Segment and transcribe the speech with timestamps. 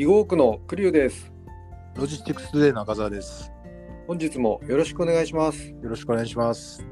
[0.00, 1.32] 囲碁区のクリュウです。
[1.96, 3.50] ロジスティクストゥデイの赤澤です。
[4.06, 5.70] 本日もよろしくお願いします。
[5.70, 6.86] よろしくお願いします。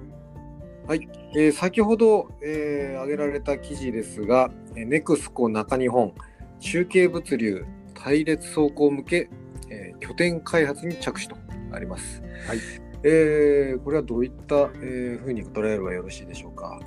[0.91, 6.15] えー先ほど、えー挙げられた記事ですが、えーネクスコ中日本
[6.59, 7.65] 中継物流
[7.95, 9.31] 隊列走行向け、
[9.71, 11.37] えー拠点開発に着手と
[11.71, 12.21] あります。
[12.49, 12.59] はい。
[13.05, 16.81] えーこれはどういった、えーふうに捉えればよろしいでしょうか？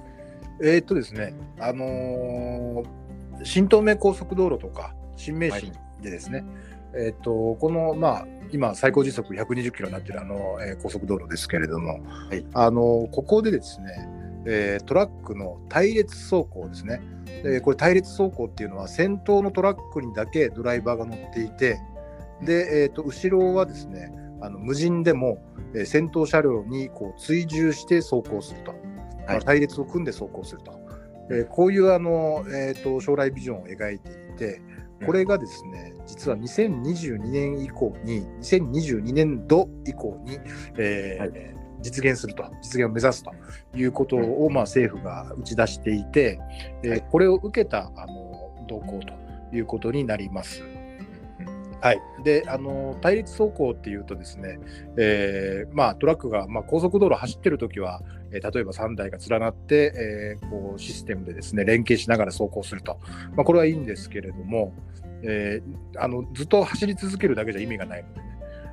[0.62, 2.86] えーっとですね、あのー
[3.46, 5.72] 新東名高速道路とか新名神
[6.02, 6.46] でですね、
[6.94, 12.00] えーっとこのまあ今最高時速120キロになってるあの、えー高速道路ですけれども、
[12.30, 12.46] はい。
[12.54, 14.10] あのここでですね、
[14.46, 17.02] えートラックの隊列走行ですね。
[17.44, 21.80] でこれ隊列走行っていうのは先頭のトラックにだけドライバーが乗っていて、
[22.42, 25.44] で、えー、と後ろはですねあの無人でも、
[25.74, 28.74] えー先頭車両にこう追従して走行すると、
[29.28, 30.80] まあ隊列を組んで走行すると、
[31.30, 34.62] えーこういうあの、えー、と将来ビジョンを描いていて
[35.06, 40.40] これがですね実は2022年以降に2022年度以降に、
[40.78, 41.32] えーはい。
[41.82, 43.32] 実現すると実現を目指すと
[43.74, 46.38] いうことを、まあ、政府が打ち出していて、
[46.84, 47.06] えーはい。
[47.10, 50.64] これを受けたあの動向ということになります。
[51.82, 54.60] はい、であの対立走行っていうとですね、
[54.98, 58.02] えーまあ、トラックが、まあ、高速道路走ってる時は、
[58.32, 63.00] えー例えば3台が連なって、えーこうシステムでですね連携しながら走行すると、
[63.36, 64.74] まあ、これはいいんですけれども、
[65.24, 68.28] えーあのずっと走り続けるだけじゃ意味がないのでね、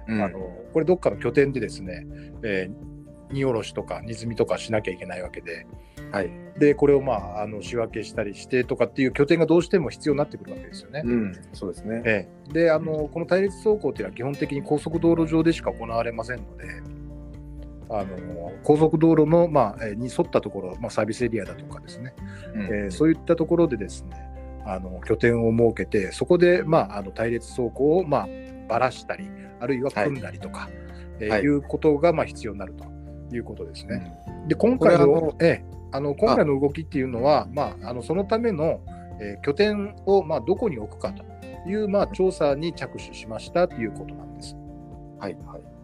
[0.08, 0.22] うん。
[0.22, 0.38] あの
[0.72, 2.06] これどっかの拠点でですね、
[2.42, 2.96] えー
[3.30, 5.66] 荷下ろしとか荷積みとかしなきゃいけないわけで。
[6.12, 6.30] はい。
[6.58, 11.02] でこれを、まあ、あの仕分けしたりしてとかっていう拠点がどうしても必要になってくるわけですよね。
[11.04, 12.02] うん、そうですね。
[12.04, 16.64] ええ、であのこの対立走行っていうのは基本的に高速道路上でしか行われませんので
[17.88, 22.14] あの高速道路の、まあ、えーに沿ったところ、まあ、サービスエリアだとかですね、
[22.54, 24.28] うんえーそういったところでですね
[24.64, 28.28] あの拠点を設けてそこで、まあ、あの対立走行を、まあ、
[28.68, 29.28] ばらしたり
[29.60, 30.68] あるいは組んだりとか、
[31.20, 32.84] えーはいいうことが、まあ、必要になると
[33.34, 34.14] いうことですね。
[34.28, 38.80] うんで今回のええ、あの今回の動きっていうのは、まあ、あのそのための、
[39.20, 41.24] えー拠点を、まあ、どこに置くかと
[41.68, 44.54] いう、まあ、調査に着手しましたということなんです。
[45.18, 45.75] はいはい。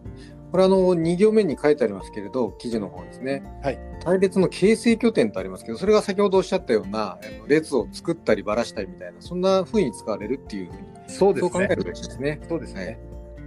[0.53, 3.41] これあの2行目に書いてありますけれど、記事の方ですね。
[3.63, 3.79] はい。
[4.03, 11.75] 隊列の形成拠点とありますけど、それが先ほどおっしゃったような列を作ったりばらしたりみたいな、そんな風に使われるっていうふうに、そうですねそう考え。
[11.75, 12.39] るべきですね。
[12.47, 12.85] そうですね。
[12.85, 12.97] はい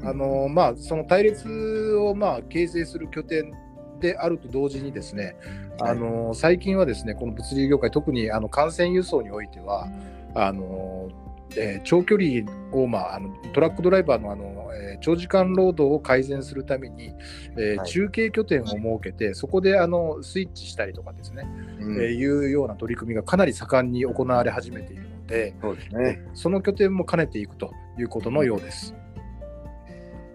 [0.02, 3.52] あのまあ、その隊列を、まあ、形成する拠点
[4.00, 5.36] であると同時にですね、
[5.78, 9.88] はいあの最近はですねこの物流業界特にあの幹線輸送においては
[10.34, 11.08] あの、
[11.56, 17.12] えー長距離を、まあ、あのトラックドライバーのあの、えー長時間労働を改善するために、
[17.56, 21.46] えーはい中継拠点を設けてそこであのスイッチしたりとかですね、
[21.80, 26.22] うんえーいうような取り組みがかなり盛んに行われ始めているので、そうですね。
[26.34, 28.94] その拠点も兼ねていくということのようです。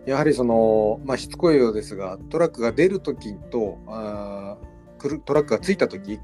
[0.05, 6.19] やはりその、まあ、しつこいようですが、トラックが出るときとあーくる、トラックが着いたとき、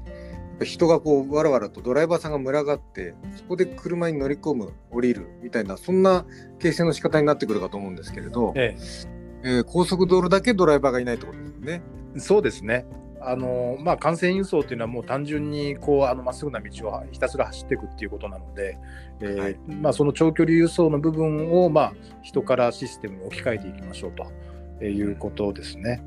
[0.64, 6.26] 人がこうわらわらとドライバーさんが群がって、そこで車に乗り込む、降りるみたいな、そんな
[6.58, 9.18] 形成の仕方になってくるかと思うんですけれど、ええー
[9.64, 11.82] 高速道路だけドライバーがいないってことですよね。
[12.16, 12.86] えそうですね。
[13.20, 18.78] あのまあ、幹線輸送っていうのはもう単純にこうあのまっすぐな道をひたすら走っていくっていうことなので、
[19.20, 21.92] えーはいまあ、その長距離輸送の部分を、まあ、
[22.22, 24.12] 人からシステムに置き換えていきましょう
[24.78, 26.02] ということですね。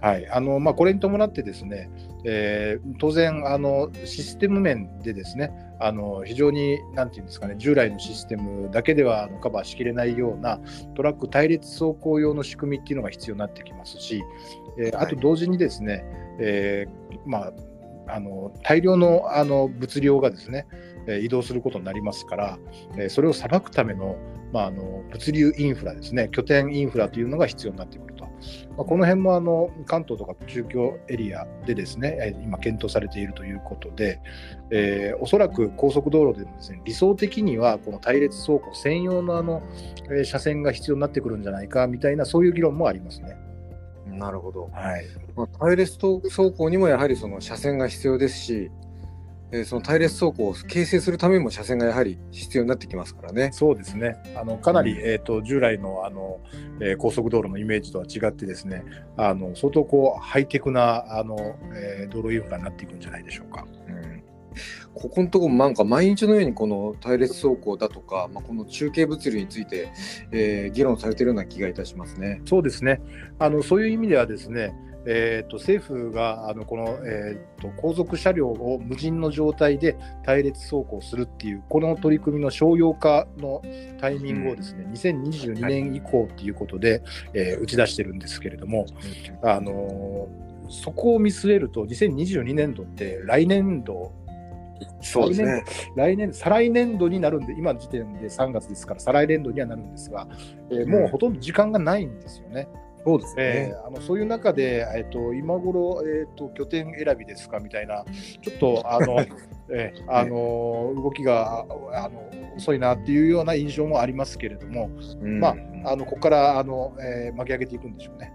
[0.00, 0.28] はい。
[0.30, 1.90] あのまあ、これに伴ってですね、
[2.24, 10.58] えー当然あのシステム面でですねあの非常になんていうんですかね従来のシステムだけではカバーしきれないような
[10.94, 14.22] トラック対列走行用の仕組みっていうのが必要になってきますし、
[14.78, 15.04] えーはい。
[15.04, 16.04] あと同時にですね、
[16.38, 17.52] えーまあ、
[18.08, 20.80] あの大量のあの物量がですね、えー
[21.18, 22.58] 移動することになりますから、
[22.96, 24.16] えーそれをさばくための,、
[24.52, 34.20] まあ、あの物流インフラですね拠点インフラというのが必要になってくると、まあ、この辺もあの関東とか中京エリアでですねえー今検討されているということで、
[34.70, 39.62] えーおそらく高速道路でもですね理想的にはこの対列走行専用のあの、
[40.10, 43.36] えー車線が必要になってくるんじゃないかみたいなそういう議論もありますね。
[44.06, 44.68] なるほど。
[44.72, 45.04] はい、
[45.36, 46.20] まあ、隊列走
[46.52, 48.70] 行にもやはりその車線が必要ですし、
[49.52, 53.50] えーその隊列走行を形成するためにも車線がやはり必要になってきますからね。
[53.52, 54.16] そうですね。
[54.36, 56.40] あのかなり、うんえっ、と従来のあの、
[56.80, 58.84] えー高速道路のイメージとは違ってですね、
[59.16, 63.66] あの相当こうハイテクなあの、えー道路インフラになっていくんじゃないでしょうか。
[63.88, 64.00] うん
[64.92, 69.92] ここのところなんか毎日のようにこの隊列走行だとか、まあ、この中継物流について、
[70.32, 72.42] えー議論されているような気がいたしますね。
[72.44, 73.00] そうですね。
[73.38, 74.74] あのそういう意味ではですね、
[75.06, 83.62] えー、と政府があのこの、えー、と後続車両を無人の状態で隊列走行するっていう、この取り組みの商用化の
[84.00, 87.02] タイミングをですね、うん、2022年以降っていうことで、はい、
[87.34, 88.86] えー、打ち出してるんですけれども、
[89.42, 94.12] あのー、そこを見据えると、2022年度って来年度
[95.02, 95.64] そうですね。
[95.96, 100.26] 来年、再来年度になるんで、今の時点で3月ですから、再来年度にはなるんですが、
[100.70, 102.68] えー、もうほとんど時間がないんですよね。
[103.04, 108.04] そうですね、えー、あのそういう中で、えーと、今頃、えーと、拠点選びですかみたいな、
[108.42, 109.20] ちょっとあの、
[109.72, 111.60] えー、あの動きが
[111.92, 114.90] あの遅いなっていうような印象もありますけれども、
[115.22, 118.32] まあ、あのここからあの、えー、巻き上げていくんでしょうね。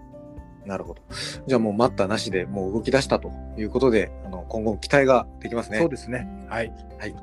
[0.64, 1.02] なるほど。
[1.46, 5.78] じゃあもう待ったなしでもう動き出したということで、あの今後期待ができますね。
[5.78, 6.26] そうですね。
[6.48, 6.72] はい。
[6.98, 7.14] はい。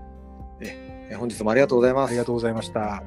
[0.62, 2.10] え本日もありがとうございます。
[2.10, 3.04] ありがとうございました。